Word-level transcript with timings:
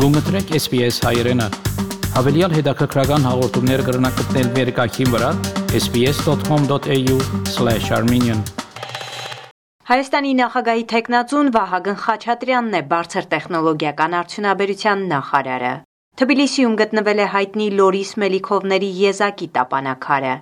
Գումտրեք 0.00 0.54
SPS 0.56 0.96
հայերեն։ 1.04 1.42
Հավելյալ 2.14 2.52
հետաքրքրական 2.56 3.24
հաղորդումներ 3.28 3.80
կգրնակցնել 3.88 4.46
վերկայքին 4.54 5.10
վրա 5.14 5.32
sps.com.au/armenian 5.80 8.40
Հայաստանի 9.90 10.32
նախագահի 10.38 10.84
տեխնացուն 10.92 11.50
Վահագն 11.56 11.98
Խաչատրյանն 12.04 12.78
է 12.80 12.82
բարձր 12.94 13.28
տեխնոլոգիական 13.34 14.16
արդյունաբերության 14.22 15.04
նախարարը։ 15.12 15.74
Թբիլիսիում 16.22 16.78
գտնվել 16.80 17.20
է 17.20 17.28
հայտնի 17.36 17.68
Լորիս 17.82 18.14
Մելիքովների 18.24 18.90
եզակի 19.02 19.50
տապանակարը։ 19.60 20.34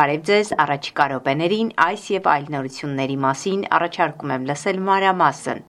Բարև 0.00 0.24
ձեզ, 0.32 0.56
առաջիկա 0.64 1.04
րոպեներին 1.12 1.76
այս 1.90 2.08
եւ 2.16 2.32
այլ 2.38 2.50
նորությունների 2.56 3.20
մասին 3.28 3.68
առաջարկում 3.68 4.34
եմ 4.38 4.50
լսել 4.54 4.82
մանրամասն։ 4.88 5.64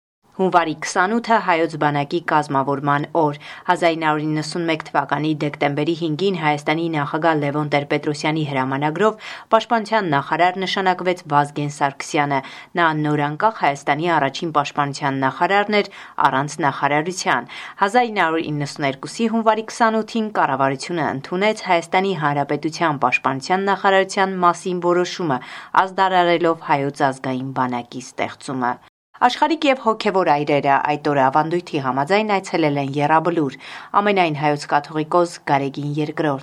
Հունվարի 0.40 0.74
28-ը 0.80 1.38
հայոց 1.44 1.74
բանակի 1.80 2.18
կազմավորման 2.30 3.02
օր։ 3.20 3.38
1991 3.72 4.84
թվականի 4.88 5.32
դեկտեմբերի 5.42 5.94
5-ին 6.00 6.38
Հայաստանի 6.40 6.86
նախագահ 6.94 7.34
Լևոն 7.40 7.72
Տեր-Պետրոսյանի 7.74 8.44
հրամանագրով 8.50 9.26
պաշտպանության 9.54 10.08
նախարար 10.14 10.56
նշանակվեց 10.62 11.20
Վազգեն 11.32 11.74
Սարգսյանը։ 11.76 12.38
Նա 12.80 12.86
նորանկախ 13.00 13.60
Հայաստանի 13.64 14.08
առաջին 14.16 14.54
պաշտպանության 14.56 15.20
նախարարն 15.28 15.76
էր 15.80 15.90
առանց 16.30 16.56
նախարարության։ 16.64 17.50
1992-ի 17.90 19.28
հունվարի 19.34 19.66
28-ին 19.68 20.30
կառավարությունը 20.40 21.04
ընդունեց 21.20 21.66
Հայաստանի 21.68 22.14
Հանրապետության 22.24 23.02
պաշտպանության 23.04 23.68
նախարարության 23.68 24.40
մասին 24.46 24.80
որոշումը, 24.88 25.38
ազդարարելով 25.84 26.64
հայոց 26.70 27.04
ազգային 27.10 27.52
բանակի 27.60 28.02
ստեղծումը։ 28.08 28.72
Աշխարհիկ 29.20 29.64
եւ 29.68 29.80
հոգեվոր 29.84 30.28
այրերը 30.32 30.76
այդ 30.90 31.08
օրը 31.10 31.20
ավանդույթի 31.26 31.80
համաձայն 31.84 32.30
այցելել 32.36 32.78
են 32.80 32.92
Եռաբլուր, 32.96 33.56
ամենայն 34.00 34.38
հայոց 34.40 34.64
կաթողիկոս 34.70 35.34
Գարեգին 35.50 35.90
II։ 35.98 36.38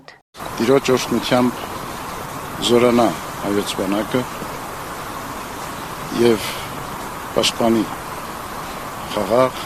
Տիրոջ 0.59 0.91
օրհնությամբ 0.97 1.63
զորանա 2.69 3.07
հայոց 3.47 3.73
բանակը 3.79 4.21
եւ 6.27 6.47
պաշտպանի 7.39 7.83
խաղաղ 9.15 9.59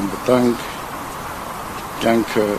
անվտանգ 0.00 0.66
կյանքը 2.00 2.50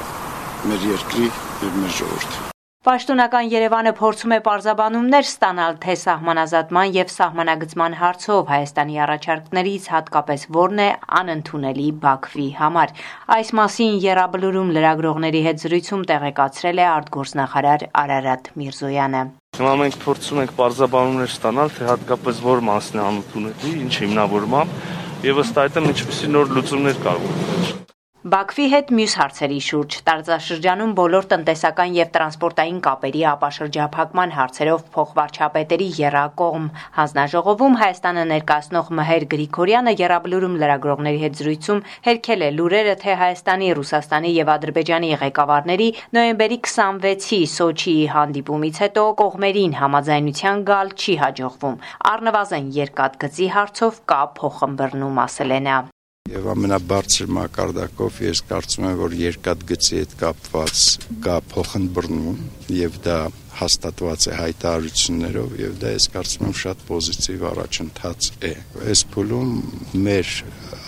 մեր 0.69 0.89
երկրի 0.93 1.27
եւ 1.65 1.77
մեր 1.81 1.99
ժողովրդի 2.03 2.50
Պաշտոնական 2.81 3.45
Երևանը 3.45 3.91
փորձում 3.93 4.31
է 4.33 4.37
պարզաբանումներ 4.45 5.25
ստանալ 5.27 5.75
թե 5.83 5.95
սահմանազատման 6.01 6.93
եւ 6.95 7.11
սահմանագծման 7.13 7.95
հարցով 7.99 8.47
Հայաստանի 8.51 8.95
առաջարկներից 9.05 9.89
հատկապես 9.93 10.45
որն 10.55 10.81
է 10.81 10.87
անընդունելի 11.19 11.85
Բաքվի 12.05 12.47
համար։ 12.57 12.93
Այս 13.37 13.53
մասին 13.61 13.99
Եռաբլուրում 14.07 14.71
լրագրողների 14.79 15.43
հետ 15.45 15.61
զրույցում 15.61 16.07
տեղեկացրել 16.09 16.81
է 16.81 16.87
արտգործնախարար 16.95 17.85
Արարատ 18.01 18.49
Միրզոյանը։ 18.57 19.21
Հիմա 19.61 19.75
մենք 19.83 19.99
փորձում 20.07 20.41
ենք 20.41 20.55
պարզաբանումներ 20.57 21.31
ստանալ, 21.37 21.75
թե 21.77 21.91
հատկապես 21.91 22.41
որ 22.49 22.65
մասն 22.71 22.97
է 22.97 23.05
անընդունելի, 23.11 23.77
ինչ 23.85 23.93
հիմնավորմամբ 24.07 25.29
եւ 25.29 25.45
ըստ 25.45 25.63
այդմ 25.67 25.93
ինչպիսի 25.93 26.33
նոր 26.33 26.53
լուծումներ 26.57 27.01
կարող 27.05 27.37
են 27.37 27.89
Բաքվի 28.21 28.65
հետ 28.69 28.89
մյուս 28.93 29.13
հարցերի 29.17 29.55
շուրջ. 29.65 29.95
Տարածաշրջանում 30.07 30.91
բոլոր 30.97 31.27
տնտեսական 31.29 31.93
եւ 31.95 32.09
տրանսպորտային 32.17 32.81
կապերի 32.85 33.21
ապաշրջափակման 33.29 34.33
հարցերով 34.35 34.81
փոխվարչապետերի 34.97 35.87
երակողմ 35.99 36.67
հանձնաժողովում 36.97 37.77
Հայաստանը 37.81 38.25
ներկայացնող 38.31 38.91
Մհեր 38.99 39.25
Գրիգորյանը 39.31 39.93
Եռաբլուրում 40.01 40.57
լրագրողների 40.61 41.21
հետ 41.23 41.41
զրույցում 41.41 41.81
հերքել 42.09 42.45
է 42.45 42.49
լուրերը, 42.61 42.93
թե 43.01 43.15
Հայաստանի, 43.21 43.71
Ռուսաստանի 43.81 44.33
եւ 44.35 44.51
Ադրբեջանի 44.55 45.09
ղեկավարների 45.23 45.87
նոյեմբերի 46.17 46.59
26-ի 46.67 47.39
Սոչիի 47.57 48.03
հանդիպումից 48.17 48.83
հետո 48.85 49.07
կողմերին 49.23 49.73
համաձայնության 49.81 50.61
գալ 50.69 50.93
չի 50.93 51.17
հաջողվում։ 51.25 51.81
Առնվազն 52.13 52.69
երկաթգծի 52.77 53.49
հարցով 53.57 53.99
կա 54.13 54.21
փոխըմբռնում, 54.37 55.19
ասել 55.25 55.57
է 55.57 55.59
նա 55.71 55.79
եւ 56.31 56.49
ամենաբարձր 56.55 57.31
մակարդակով 57.37 58.19
ես 58.25 58.41
կարծում 58.51 58.87
եմ 58.91 58.97
որ 59.01 59.15
երկաթգծի 59.21 60.01
հետ 60.01 60.17
կապված 60.21 60.83
կա 61.25 61.37
փոխընդբռնում 61.51 62.41
եւ 62.77 62.99
դա 63.05 63.19
հաստատված 63.61 64.27
է 64.31 64.35
հայտարարություններով 64.39 65.55
եւ 65.59 65.73
դա 65.81 65.93
ես 65.97 66.07
կարծում 66.15 66.47
եմ 66.47 66.57
շատ 66.61 66.83
պոզիտիվ 66.87 67.47
առաջընթաց 67.51 68.29
է 68.47 68.53
այս 68.91 69.03
փուլում 69.11 69.51
մեր 70.07 70.35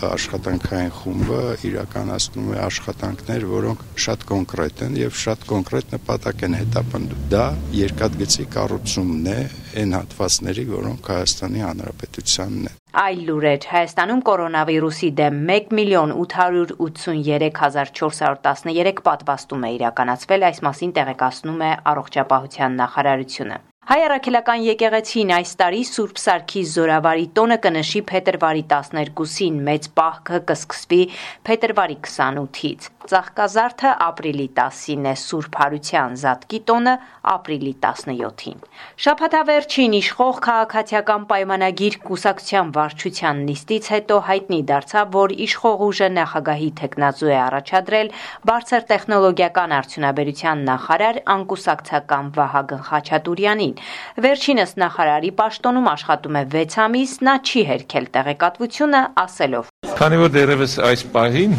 աշխատանքային 0.08 0.92
խումբը 0.98 1.40
իրականացնում 1.68 2.50
է 2.54 2.58
աշխատանքներ, 2.64 3.46
որոնք 3.52 3.84
շատ 4.06 4.26
կոնկրետ 4.30 4.84
են 4.88 4.96
եւ 5.00 5.18
շատ 5.24 5.46
կոնկրետ 5.52 5.96
նպատակ 5.96 6.46
են 6.48 6.58
հետապնդում։ 6.60 7.26
Դա 7.34 7.44
երկաթգծի 7.80 8.48
կառուցումն 8.58 9.28
է 9.34 9.40
այն 9.84 9.98
հատվածների, 10.00 10.70
որոնք 10.74 11.12
Հայաստանի 11.14 11.68
Հանրապետությանն 11.68 12.72
են։ 12.72 12.83
Այլ 12.94 13.24
լուրեր 13.26 13.64
Հայաստանում 13.66 14.20
կորոնավիրուսի 14.26 15.08
դեմ 15.18 15.38
1 15.54 15.72
միլիոն 15.74 16.12
883413 16.14 19.00
պատվաստում 19.08 19.66
է 19.66 19.70
իրականացվել, 19.80 20.46
այս 20.48 20.62
մասին 20.68 20.94
տեղեկացնում 21.00 21.64
է 21.66 21.72
առողջապահության 21.90 22.78
նախարարությունը։ 22.84 23.58
Հայ 23.84 23.98
առաքելական 24.00 24.62
եկեղեցին 24.64 25.30
այս 25.36 25.50
տարի 25.60 25.82
Սուրբ 25.84 26.20
Սարգիս 26.22 26.70
Զորավարի 26.72 27.26
տոնը 27.36 27.58
կնշի 27.66 28.00
փետրվարի 28.08 28.62
12-ին, 28.70 29.58
մեծ 29.68 29.88
պահքը 30.00 30.40
կսկսվի 30.48 31.00
փետրվարի 31.44 31.96
28-ից։ 32.06 32.88
Ծաղկազարդը 33.04 33.90
ապրիլի 34.00 34.46
10-ին 34.56 35.08
է, 35.10 35.12
Սուրբ 35.20 35.58
Հարության 35.60 36.14
Զատկի 36.22 36.60
տոնը 36.70 36.94
ապրիլի 37.34 37.74
17-ին։ 37.84 38.62
Շաբաթավերջին 39.04 39.96
իշխող 40.00 40.40
քաղաքացիական 40.48 41.26
պայմանագիր 41.34 41.98
կուսակցության 42.08 42.72
վարչության 42.78 43.44
նիստից 43.50 43.90
հետո 43.94 44.18
հայտնի 44.30 44.60
դարձավ, 44.72 45.12
որ 45.18 45.36
իշխող 45.44 45.84
ուժը 45.84 46.08
նախագահի 46.16 46.70
տեխնազու 46.80 47.32
է 47.34 47.38
առաջադրել 47.44 48.12
բարձր 48.48 48.88
տեխնոլոգիական 48.94 49.76
արդյունաբերության 49.84 50.64
նախարար 50.72 51.22
անկուսակցական 51.36 52.32
Վահագն 52.40 52.84
Խաչատուրյանին 52.88 53.73
Մարտին։ 53.74 54.22
Վերջինս 54.24 54.74
նախարարի 54.78 55.30
պաշտոնում 55.38 55.88
աշխատում 55.94 56.36
է 56.38 56.42
6 56.54 56.76
ամիս, 56.84 57.12
նա 57.24 57.34
չի 57.44 57.62
հերքել 57.70 58.06
տեղեկատվությունը, 58.14 59.00
ասելով. 59.24 59.64
Քանի 59.98 60.18
որ 60.22 60.30
դերևս 60.34 60.72
այս 60.88 61.02
պահին 61.14 61.54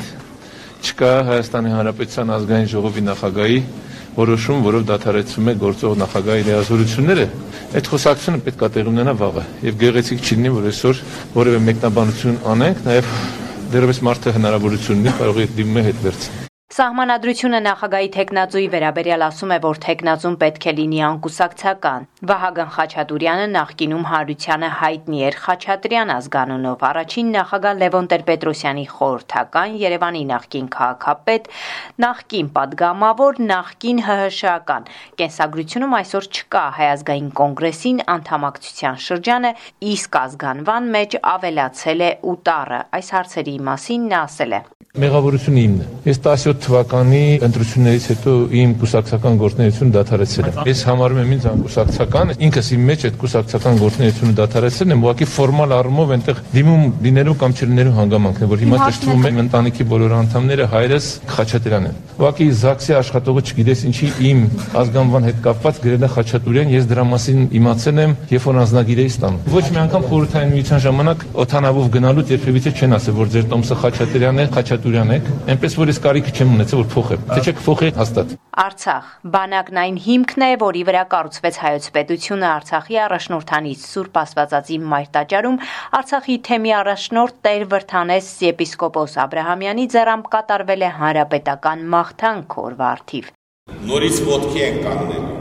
չկա 0.86 1.12
Հայաստանի 1.30 1.70
Հանրապետության 1.76 2.34
ազգային 2.36 2.70
ժողովի 2.76 3.04
նախագահի 3.10 3.60
որոշում, 4.16 4.60
որով 4.64 4.84
դադարեցում 4.92 5.50
է 5.52 5.56
գործող 5.60 5.96
նախագահի 6.00 6.46
լիազորությունները, 6.48 7.26
այդ 7.76 7.90
խոսակցությունը 7.92 8.40
պետք 8.46 8.64
է 8.64 8.70
տեղ 8.76 8.92
ունենա 8.94 9.16
վաղը։ 9.20 9.44
Եվ 9.66 9.80
գեղեցիկ 9.84 10.24
չլինի, 10.30 10.54
որ 10.56 10.70
այսօր 10.72 11.04
որևէ 11.36 11.62
մեկնաբանություն 11.68 12.42
անենք, 12.56 12.82
նաև 12.88 13.14
դերևս 13.76 14.04
մարդը 14.08 14.36
հնարավորություն 14.40 15.04
ունի 15.04 15.16
կարող 15.20 15.44
է 15.44 15.52
դիմում 15.60 15.88
հետ 15.90 16.04
վերցնել։ 16.06 16.45
Սահմանադրությունը 16.74 17.60
նախագահի 17.64 18.08
թեկնածուի 18.14 18.66
վերաբերյալ 18.74 19.24
ասում 19.26 19.52
է, 19.54 19.58
որ 19.64 19.78
թեկնածուն 19.84 20.34
պետք 20.42 20.66
է 20.66 20.72
լինի 20.80 20.98
անկուսակցական։ 21.08 22.08
Վահագն 22.32 22.72
Խաչատուրյանը 22.76 23.46
նախկինում 23.52 24.08
հանրությանը 24.10 24.72
հայտնի 24.80 25.22
էր 25.28 25.38
Խաչատրյան 25.46 26.12
ազգանունով, 26.16 26.84
առաջին 26.90 27.30
նախագահ 27.38 27.80
Լևոն 27.86 28.10
Տեր-Պետրոսյանի 28.12 28.86
խորհրդական, 28.96 29.78
Երևանի 29.86 30.24
նախկին 30.34 30.68
քաղաքապետ, 30.76 31.50
նախկին 32.06 32.52
падգամավոր, 32.60 33.42
նախկին 33.56 34.04
ՀՀՇ-ական։ 34.10 34.92
Կենսագրությունում 35.22 35.98
այսօր 36.02 36.32
չկա 36.36 36.64
Հայազգային 36.82 37.30
կոնգրեսին 37.40 38.06
անդամակցության 38.20 39.04
շրջանը, 39.06 39.54
իսկ 39.96 40.24
ազգանվան 40.26 40.96
մեջ 40.98 41.20
ավելացել 41.36 42.10
է 42.10 42.12
8 42.36 42.48
տառը։ 42.50 42.82
Այս 43.00 43.14
հարցերի 43.20 43.60
մասին 43.70 44.10
նա 44.12 44.26
ասել 44.26 44.60
է. 44.60 44.66
Մեղավորությունը 44.96 45.62
իմն 45.66 45.80
է։ 45.84 45.88
Ես 46.06 46.20
17 46.24 46.60
թվականի 46.64 47.22
ընտրություններից 47.44 48.06
հետո 48.12 48.34
իմ 48.56 48.74
կուսակցական 48.80 49.40
գործունեությունը 49.42 49.94
դադարեցրել 49.96 50.48
եմ։ 50.52 50.70
Ես 50.70 50.84
համարում 50.88 51.20
եմ 51.20 51.34
ինձ 51.36 51.48
անկուսակցական, 51.52 52.32
ինքս 52.46 52.70
իմ 52.76 52.86
մեջ 52.90 53.04
այդ 53.10 53.18
կուսակցական 53.26 53.80
գործունեությունը 53.82 54.36
դադարեցրել 54.40 54.96
եմ, 54.96 55.04
ուղղակի 55.06 55.28
ֆորմալ 55.36 55.76
առումով 55.76 56.14
այնտեղ 56.16 56.40
դիմում 56.56 56.86
լինելու 57.06 57.36
կամ 57.44 57.56
չլինելու 57.60 57.96
հանգամանքն 58.00 58.46
է, 58.46 58.50
որ 58.56 58.64
հիմա 58.64 58.80
ճշտվում 58.86 59.26
է 59.26 59.32
իմ 59.36 59.42
ընտանիքի 59.46 59.88
բոլոր 59.92 60.16
անդամները, 60.16 60.68
հայրս 60.76 61.10
Խաչատրյանն 61.36 61.90
են։ 61.92 62.00
Ուղղակի 62.16 62.46
ԶԱԳՍ-ի 62.56 62.96
աշխատողը 62.96 63.42
չգիտես 63.46 63.80
ինչի 63.90 64.08
իմ 64.30 64.40
ազգանվան 64.80 65.26
հետ 65.26 65.40
կապված 65.46 65.80
գրել 65.86 66.06
է 66.06 66.10
Խաչատուրյան, 66.16 66.72
ես 66.76 66.88
դրա 66.96 67.04
մասին 67.12 67.42
իմացել 67.60 68.00
եմ, 68.06 68.16
երբ 68.32 68.46
որ 68.46 68.60
անznագիր 68.64 69.02
էի 69.04 69.12
ստանում։ 69.16 69.50
Ոչ 69.56 69.66
մի 69.76 69.80
անգամ 69.84 70.06
խորհրդային 70.06 70.54
միության 70.56 70.84
ժամանակ 70.86 71.26
օթանավով 71.44 71.90
գնալուց 71.96 72.34
երբևիցե 72.36 72.74
չեն 72.76 72.96
ասել, 72.96 73.16
որ 73.20 73.32
ձեր 73.36 73.46
տոմսը 73.52 73.80
Խաչատրյանն 73.84 74.44
է, 74.46 74.48
Խաչատ 74.56 74.85
տուրյան 74.86 75.12
եք, 75.16 75.30
այնպես 75.50 75.76
որ 75.80 75.90
ես 75.90 76.00
կարիք 76.04 76.28
չեմ 76.30 76.52
ունեցել 76.56 76.80
որ 76.84 76.90
փոխեմ։ 76.92 77.22
Թե 77.32 77.38
չէ 77.42 77.54
կփոխի 77.58 77.88
հաստատ։ 77.96 78.34
Արցախ. 78.62 79.08
Բանակն 79.34 79.80
այն 79.82 79.96
հիմքն 80.06 80.44
է, 80.46 80.50
որի 80.62 80.84
վրա 80.86 81.04
կառուցվեց 81.14 81.58
հայոց 81.64 81.88
պետությունը 81.96 82.48
Արցախի 82.52 83.00
առաջնորդանից 83.06 83.86
Սուրբ 83.90 84.20
Աստվածածի 84.22 84.78
մայր 84.94 85.10
տաճարում 85.16 85.58
Արցախի 86.00 86.36
թեմի 86.46 86.74
առաջնորդ 86.86 87.40
Տեր 87.46 87.66
Վրթանես 87.74 88.30
եպիսկոպոս 88.46 89.18
Աբրահամյանի 89.26 89.86
ձեռամբ 89.96 90.30
կատարվել 90.36 90.86
է 90.86 90.92
հանրապետական 91.02 91.86
մաղթանք 91.96 92.58
օրվա 92.66 92.90
արդիվ։ 92.96 93.32
Նորից 93.90 94.20
ոտքի 94.30 94.62
են 94.70 94.78
կանգնելու։ 94.86 95.36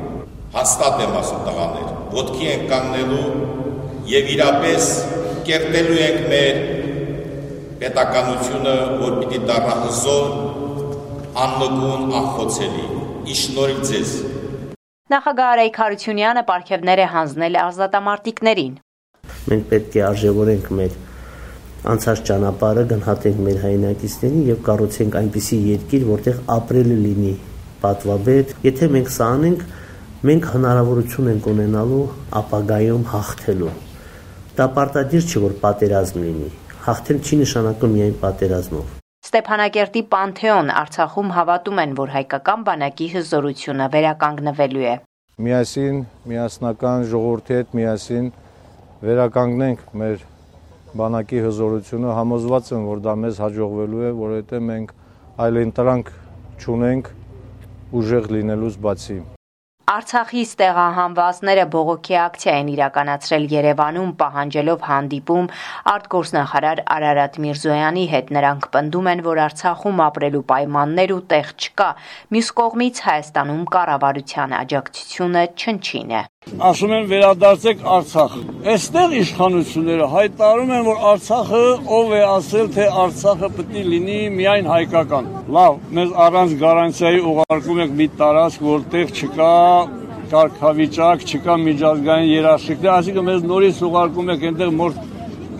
Հաստատ 0.54 1.00
եմ 1.04 1.16
ասում 1.20 1.40
տղաներ, 1.44 1.88
ոտքի 2.14 2.50
են 2.54 2.64
կանգնելու 2.70 3.24
եւ 4.14 4.30
իրապես 4.34 4.88
կերտելու 5.44 6.00
ենք 6.04 6.24
մեր 6.30 6.73
պետականությունը, 7.84 8.74
որ 9.00 9.16
պիտի 9.20 9.38
դառնա 9.48 9.72
հզոր, 9.84 10.28
աննկուն, 11.44 12.04
ախոցելի։ 12.20 12.84
Իշնորհիվ 13.34 13.82
ձեզ։ 13.88 14.12
Նախագահ 15.12 15.50
Արայք 15.54 15.80
Հարությունյանը 15.82 16.42
ապարքևներ 16.44 17.02
է 17.04 17.08
հանձնել 17.14 17.58
ազատամարտիկներին։ 17.64 18.72
Մենք 19.50 19.68
պետք 19.74 19.98
է 20.00 20.04
արժևորենք 20.08 20.70
մեր 20.80 20.96
անցած 21.92 22.24
ճանապարհը, 22.30 22.86
գնահատենք 22.94 23.44
մեր 23.44 23.60
հայրենակիցներին 23.66 24.48
եւ 24.48 24.64
կառուցենք 24.70 25.20
այնպիսի 25.20 25.60
երկիր, 25.74 26.08
որտեղ 26.14 26.42
ապրելը 26.56 26.98
լինի 27.04 27.36
պատվաբեդ։ 27.84 28.58
Եթե 28.64 28.92
մենք 28.96 29.14
սա 29.18 29.30
անենք, 29.36 29.64
մենք 30.24 30.50
հնարավորություն 30.54 31.32
ենք 31.34 31.52
ունենալու 31.52 32.04
ապագայում 32.40 33.08
հաղթելու։ 33.12 33.72
Դա 34.56 34.72
պարտադիր 34.78 35.24
չէ, 35.28 35.40
որ 35.44 35.58
պատերազմ 35.64 36.24
լինի։ 36.24 36.52
Հաղթել 36.84 37.18
չի 37.24 37.36
նշանակում 37.40 37.92
միայն 37.96 38.16
պատերազմով։ 38.20 38.88
Ստեփանակերտի 39.24 40.00
Պանթեոն 40.14 40.72
Արցախում 40.80 41.30
հավատում 41.32 41.78
են, 41.80 41.92
որ 41.96 42.10
հայկական 42.14 42.64
բանակի 42.66 43.06
հզորությունը 43.14 43.86
վերականգնվելու 43.94 44.84
է։ 44.90 44.92
Միասին, 45.46 46.02
միասնական 46.28 47.06
ժողովրդի 47.14 47.56
հետ 47.56 47.72
միասին 47.80 48.28
վերականգնենք 49.08 49.86
մեր 50.04 50.26
բանակի 51.00 51.40
հզորությունը, 51.46 52.10
համոզված 52.20 52.68
եմ, 52.76 52.84
որ 52.92 53.00
դա 53.08 53.14
մեզ 53.24 53.40
հաջողվելու 53.44 54.04
է, 54.04 54.10
որովհետև 54.20 54.66
մենք 54.68 54.92
այլ 55.46 55.62
ընտրանք 55.64 56.12
չունենք 56.60 57.10
ուժեղ 57.96 58.30
լինելուց 58.36 58.78
բացի։ 58.84 59.18
Արցախից 59.84 60.52
տեղահանվածները 60.56 61.64
բողոքի 61.72 62.14
ակցիա 62.16 62.52
են 62.60 62.68
իրականացրել 62.72 63.44
Երևանում, 63.52 64.14
պահանջելով 64.22 64.86
հանդիպում 64.88 65.50
արտգործնախարար 65.92 66.80
Արարատ 66.94 67.36
Միրզոյանի 67.44 68.04
հետ։ 68.14 68.32
Նրանք 68.38 68.68
պնդում 68.76 69.10
են, 69.12 69.24
որ 69.28 69.42
Արցախում 69.44 70.04
ապրելու 70.08 70.44
պայմաններ 70.54 71.12
ու 71.20 71.22
տեղ 71.34 71.50
չկա։ 71.60 71.88
Մյուս 72.32 72.48
կողմից 72.64 73.02
Հայաստանում 73.12 73.64
կառավարության 73.76 74.56
աջակցությունը 74.64 75.44
չնչին 75.52 76.16
է։ 76.16 76.22
Ասում 76.44 76.92
են 76.92 77.06
վերադարձեք 77.08 77.84
Արցախ։ 77.88 78.32
Այստեղ 78.72 79.14
իշխանությունները 79.20 80.08
հայտարարում 80.14 80.72
են, 80.76 80.82
որ 80.88 81.06
Արցախը 81.12 81.62
ով 81.98 82.12
է 82.12 82.20
ասել, 82.24 82.68
թե 82.74 82.88
Արցախը 83.04 83.48
պետք 83.56 83.78
է 83.80 83.84
լինի 83.92 84.18
միայն 84.34 84.68
հայկական։ 84.74 85.30
Լավ, 85.44 85.74
մեզ 85.92 86.12
առանց 86.24 86.52
գարանտիայի 86.56 87.18
ուղարկում 87.28 87.80
եք 87.84 87.90
մի 87.96 88.04
տարածք, 88.16 88.62
որտեղ 88.64 89.10
չկա 89.12 89.48
կարգավիճակ, 90.30 91.24
չկա 91.28 91.56
միջազգային 91.64 92.30
երաշխիքներ, 92.30 92.90
այսինքն 92.94 93.26
մեզ 93.26 93.44
նորից 93.50 93.82
ուղարկում 93.88 94.30
եք 94.34 94.46
այնտեղ 94.48 94.72
որ 94.78 94.96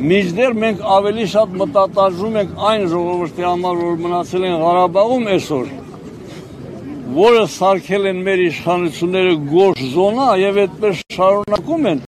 միջդեռ 0.09 0.57
մենք 0.63 0.81
ավելի 0.95 1.27
շատ 1.35 1.53
մտածում 1.61 2.41
ենք 2.41 2.57
այն 2.71 2.87
ժողովրդի 2.95 3.47
համար, 3.51 3.85
որ 3.85 4.01
մնացել 4.07 4.49
են 4.49 4.57
Ղարաբաղում 4.65 5.29
այսօր, 5.35 5.71
որը 7.21 7.45
սարքել 7.59 8.11
են 8.15 8.25
մեր 8.25 8.45
իշխանությունները 8.49 9.37
գորշ 9.53 9.87
զոնա 9.93 10.33
եւ 10.49 10.65
այդպես 10.65 11.07
շարունակում 11.19 11.89
են 11.93 12.05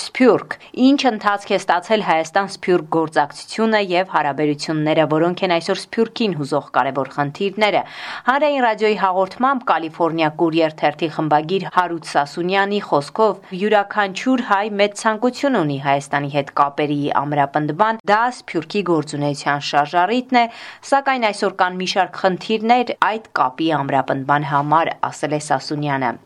Սփյուռք, 0.00 0.54
ինչ 0.80 1.00
ընթացք 1.10 1.50
է 1.50 1.56
ստացել 1.60 2.02
Հայաստան-Սփյուռք 2.06 2.86
գործակցությունը 2.94 3.80
եւ 3.90 4.12
հարաբերությունները, 4.14 5.04
որոնք 5.12 5.42
են 5.44 5.54
այսօր 5.56 5.80
Սփյուռքին 5.80 6.36
հուզող 6.38 6.70
կարևոր 6.76 7.10
խնդիրները։ 7.16 7.82
Հանրային 8.30 8.64
ռադիոյի 8.64 8.98
հաղորդմամբ 9.02 9.66
Կալիֆոռնիա 9.70 10.30
Կուրիեր 10.40 10.76
թերթի 10.80 11.10
խմբագիր 11.16 11.66
Հարութ 11.76 12.10
Սասունյանի 12.12 12.80
խոսքով 12.88 13.52
յուրաքանչյուր 13.60 14.44
հայ 14.50 14.64
մեծ 14.80 14.96
ցանկություն 15.04 15.60
ունի 15.60 15.78
Հայաստանի 15.90 16.32
հետ 16.38 16.54
կապերի 16.62 17.00
ամրապնդման, 17.20 18.00
դա 18.08 18.22
Սփյուռքի 18.40 18.84
գործունեության 18.94 19.68
շարժառիթն 19.68 20.40
է, 20.40 20.46
սակայն 20.94 21.28
այսօր 21.34 21.60
կան 21.60 21.78
մի 21.82 21.92
շարք 21.96 22.24
խնդիրներ 22.24 22.96
այդ 23.12 23.30
կապի 23.40 23.70
ամրապնդման 23.82 24.50
համար, 24.54 24.96
ասել 25.12 25.40
է 25.40 25.44
Սասունյանը։ 25.50 26.16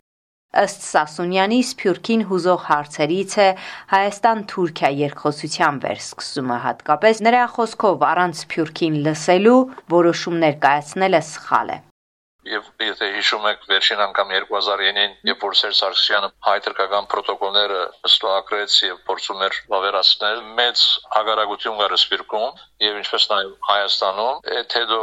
Ըստ 0.55 0.85
Սասունյանի 0.89 1.57
Սփյուռքին 1.69 2.21
հուզող 2.29 2.61
հարցերից 2.69 3.33
է 3.45 3.47
Հայաստան-Թուրքիա 3.95 4.91
երկխոսության 4.99 5.81
վերսկսումը 5.87 6.59
հատկապես 6.67 7.25
նրա 7.27 7.43
խոսքով 7.57 8.05
առանց 8.11 8.45
Սփյուռքին 8.45 9.01
լսելու 9.09 9.59
որոշումներ 9.97 10.57
կայացնելը 10.67 11.21
սխալ 11.33 11.75
է 11.75 11.79
եթե 12.83 13.07
հիշում 13.15 13.45
եք 13.51 13.65
վերջին 13.69 14.01
անգամ 14.05 14.31
2009-ին, 14.35 15.13
երբ 15.29 15.45
որ 15.45 15.55
Սերժ 15.59 15.79
Սարգսյանը 15.79 16.29
հայ-թուրքական 16.47 17.07
պրոտոկոլները 17.13 17.81
ստորագրեց 18.09 18.77
եւ 18.85 18.99
փորձում 19.09 19.43
էր 19.47 19.59
վավերացնել, 19.73 20.41
մեծ 20.59 20.83
հագարագություն 21.15 21.79
կար 21.81 21.95
սպիրկում 21.99 22.61
եւ 22.85 22.99
ինչպես 23.01 23.27
նաեւ 23.31 23.51
Հայաստանում, 23.69 24.39
այդ 24.59 24.77
հետո 24.79 25.01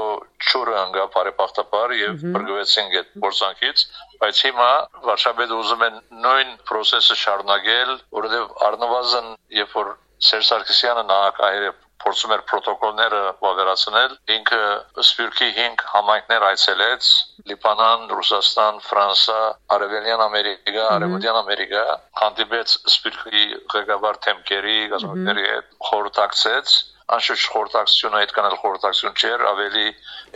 ճուրը 0.53 0.77
անգա 0.83 1.07
բարեբախտաբար 1.17 1.97
եւ 2.03 2.25
բրգվեցին 2.37 2.97
այդ 3.03 3.13
փորձանքից, 3.25 3.87
բայց 4.23 4.43
հիմա 4.47 4.71
Վարշավեդը 5.09 5.61
ուզում 5.63 5.87
են 5.89 6.01
նույն 6.27 6.51
process-ը 6.69 7.17
շարունակել, 7.23 7.95
որովհետեւ 8.19 8.67
առնվազն 8.69 9.33
երբ 9.63 9.79
որ 9.79 9.95
Սերժ 10.23 10.49
Սարգսյանը 10.53 11.03
նահանգահայր 11.09 11.65
փորձում 12.03 12.35
էր 12.37 12.43
պրոտոկոլները 12.51 13.21
վավերացնել 13.45 14.15
ինքը 14.37 14.61
Սպյուրքի 15.03 15.49
5 15.59 15.85
համայնքներ 15.93 16.47
այցելեց 16.49 17.11
Լիբանան, 17.53 18.07
Ռուսաստան, 18.19 18.81
Ֆրանսա, 18.87 19.41
Արևելյան 19.77 20.25
Ամերիկա, 20.27 20.87
Արևմտյան 20.97 21.41
Ամերիկա 21.43 21.85
հանդիպեց 22.23 22.77
Սպյուրքի 22.95 23.45
ղեկավար 23.75 24.23
թեմքերի 24.27 24.79
գազམ་ների 24.95 25.47
հետ 25.53 25.77
խորհրդակցեց 25.91 26.77
անշուշտ 27.17 27.49
խորհրդակցությունը 27.53 28.21
այդքան 28.23 28.49
էլ 28.49 28.57
խորհրդակցություն 28.63 29.19
չէր, 29.23 29.45
ավելի 29.53 29.87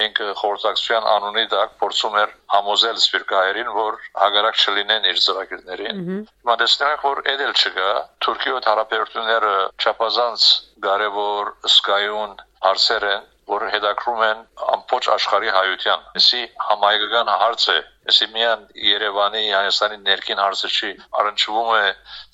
ինքը 0.06 0.26
խորհրդակցության 0.40 1.06
անունի 1.12 1.44
դակ 1.52 1.76
փորձում 1.82 2.18
էր 2.22 2.34
համոզել 2.54 2.98
սպիրկայերին, 3.02 3.70
որ 3.76 3.98
հագարակ 4.22 4.60
չլինեն 4.64 5.08
իր 5.12 5.22
ծրագրերին։ 5.26 6.02
Հիմա 6.06 6.56
տեսնում 6.62 6.90
ենք, 6.90 7.06
որ 7.06 7.22
այդ 7.32 7.44
էլ 7.46 7.54
չկա։ 7.56 7.88
Թուրքիոյ 8.26 8.66
հարաբերությունները 8.66 9.54
չափազանց 9.80 10.46
կարևոր 10.86 11.52
սկայուն 11.76 12.36
հարցեր 12.66 13.08
են, 13.14 13.26
որ 13.46 13.64
հետաքրում 13.72 14.22
են 14.26 14.40
ամբողջ 14.76 15.08
աշխարհի 15.16 15.52
հայության։ 15.56 16.06
Այսի 16.20 16.42
համայնքական 16.68 17.28
հարց 17.42 17.66
է, 17.72 17.76
այսի 18.10 18.26
միան 18.36 18.64
Երևանի 18.86 19.42
Հայաստանի 19.56 19.98
ներքին 20.06 20.42
հարցը 20.42 20.70
չի, 20.76 20.90
առնչվում 21.22 21.72
է 21.76 21.84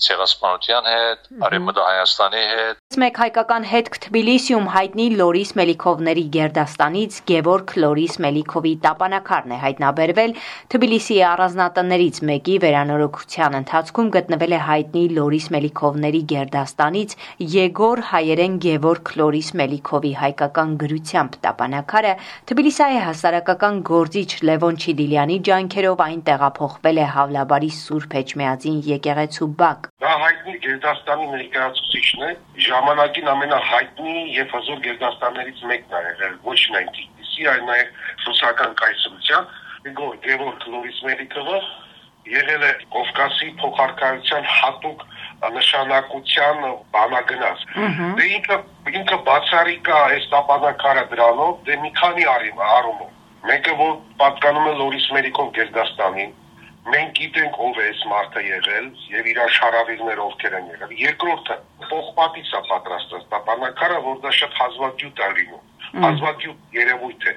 ցեղասպանության 0.07 0.91
հետ, 0.93 1.31
արևմտա 1.49 1.89
Հայաստանի 1.89 2.45
հետ, 2.53 2.83
Մեկ 3.01 3.19
հայկական 3.23 3.65
հետք 3.71 3.95
Թբիլիսիում 4.05 4.67
հայտնի 4.69 5.05
Լորիս 5.17 5.51
Մելիքովների 5.57 6.25
Գերդաստանից 6.35 7.15
Գևորգ 7.31 7.71
Լորիս 7.81 8.17
Մելիքովի 8.25 8.73
տապանակարն 8.83 9.55
է 9.57 9.59
հայտնաբերվել 9.63 10.35
Թբիլիսիի 10.75 11.23
առանձնատներից 11.29 12.21
մեկի 12.31 12.57
վերանորոգության 12.65 13.57
ընթացքում 13.63 14.11
գտնվել 14.17 14.53
է 14.53 14.61
հայտնի 14.69 15.05
Լորիս 15.17 15.47
Մելիքովների 15.57 16.23
Գերդաստանից 16.33 17.17
Եգոր 17.57 18.05
հայերեն 18.13 18.61
Գևորգ 18.67 19.15
Լորիս 19.23 19.49
Մելիքովի 19.63 20.13
հայկական 20.21 20.77
գրությամբ 20.85 21.41
տապանակարը 21.49 22.13
Թբիլիսիայի 22.53 23.01
հասարակական 23.09 23.81
գործիչ 23.89 24.31
Լևոն 24.53 24.81
Չիդիլյանի 24.85 25.41
ջանքերով 25.63 26.01
այն 26.03 26.21
տեղափոխվել 26.27 26.99
է 26.99 27.05
Հավլաբարի 27.15 27.69
Սուրբ 27.75 28.15
Էջմիածին 28.21 28.79
եկեղեցու 28.87 29.47
բակ։ 29.61 29.85
Դա 30.03 30.15
հայտնի 30.23 30.55
Գերդաստանի 30.65 31.27
ներկայացուցիչն 31.35 32.25
է 32.27 32.31
ժամանակին 32.67 33.31
ամենահայտնի 33.33 34.15
եւ 34.39 34.57
հզոր 34.57 34.81
գերդաստաններից 34.87 35.63
մեկն 35.71 35.95
է 35.95 36.03
եղել 36.09 36.35
ոչ 36.49 36.59
միայն 36.73 36.91
Թիֆլիսի, 36.99 37.47
այլ 37.53 37.63
նաեւ 37.71 38.11
ռուսական 38.27 38.75
կայսրության 38.83 39.47
Իգոր 39.93 40.19
Գևորգ 40.27 40.67
Լորիս 40.73 40.99
Մելիքովը 41.07 41.63
եղել 42.33 42.67
է 42.67 42.75
Կովկասի 42.97 43.49
փոխարկայության 43.63 44.45
հատուկ 44.59 45.09
նշանակության 45.63 46.69
բանագնաց։ 46.97 47.65
Դե 48.19 48.29
ինքը 48.35 48.59
ինքը 48.99 49.17
բացառիկ 49.31 49.91
է 49.91 49.99
այս 50.03 50.29
տապանակարը 50.35 51.09
դրանով, 51.15 51.59
դե 51.67 51.83
մի 51.87 51.91
քանի 52.03 52.31
առումով։ 52.33 53.11
Մեկը 53.43 53.73
որ 53.79 53.95
պատկանում 54.21 54.69
է 54.71 54.73
Լորիս 54.79 55.07
Մելիքով 55.17 55.49
Գերդաստանին, 55.57 56.33
մենք 56.93 57.11
գիտենք 57.19 57.59
ով 57.67 57.81
է 57.83 57.87
այս 57.91 58.03
մարդը 58.13 58.43
եղել 58.47 58.87
եւ 59.15 59.29
իր 59.33 59.41
շարավիղները 59.57 60.23
ովքեր 60.27 60.57
են 60.59 60.71
եղել։ 60.73 60.95
Երկրորդը 61.03 61.57
փոխպատից 61.89 62.55
է 62.59 62.63
պատրաստած 62.71 63.27
տապանակարը, 63.35 63.99
որ 64.07 64.23
դա 64.23 64.33
շատ 64.39 64.59
հազվագյուտ 64.63 65.23
է 65.27 65.31
լինում 65.39 65.69
ազգագյուտ 65.93 66.77
երևույթ 66.79 67.25
է։ 67.29 67.35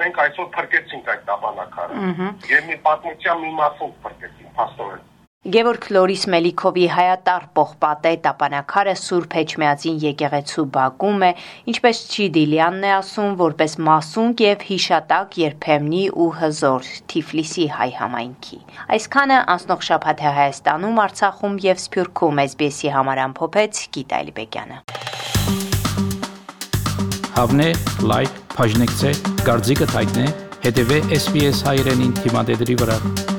Մենք 0.00 0.18
այսօր 0.24 0.46
փրկեցինք 0.54 1.08
այդ 1.14 1.24
տապանակարը։ 1.30 2.04
Եվ 2.50 2.68
մի 2.70 2.76
պատմության 2.86 3.42
մի 3.44 3.50
մասով 3.60 3.90
փրկեցինք, 4.06 4.52
փաստորեն։ 4.60 5.09
Գևորգ 5.40 5.86
Լորիս 5.96 6.26
Մելիքովի 6.28 6.82
հայատար 6.92 7.44
պողպատե 7.56 8.10
տապանակարը 8.26 8.92
Սուրբ 9.00 9.36
Էջմիածին 9.40 9.94
եկեղեցու 10.02 10.64
Բաքում 10.74 11.24
է, 11.24 11.30
ինչպես 11.72 12.02
Չիդիլյանն 12.12 12.84
է 12.84 12.90
ասում, 12.96 13.30
որպես 13.40 13.76
մասունք 13.86 14.42
եւ 14.44 14.66
հիշատակ 14.68 15.38
երբեմնի 15.40 16.02
ու 16.12 16.28
հզոր 16.42 16.92
Թիֆլիսի 17.14 17.66
հայ 17.78 17.88
համայնքի։ 18.02 18.60
Այսքանը 19.00 19.40
անցնող 19.56 19.88
շաբաթ 19.88 20.20
է 20.20 20.34
Հայաստանում, 20.36 21.02
Արցախում 21.08 21.58
եւ 21.70 21.82
Սփյուռքում 21.88 22.44
SBS-ի 22.44 22.94
համար 23.00 23.24
ամփոփեց 23.24 23.82
Գիտ 23.96 24.16
Այլբեկյանը։ 24.20 24.78
Հավնե, 27.40 27.72
լայք, 28.12 28.38
բաժնեկցե, 28.60 29.16
դարձիկը 29.48 29.92
թայտնե, 29.96 30.30
հետեւե 30.68 31.04
SBS 31.24 31.66
հայրենին 31.70 32.16
թիմադեդի 32.20 32.82
վրա։ 32.84 33.29